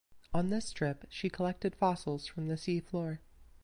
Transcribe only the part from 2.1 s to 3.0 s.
from the sea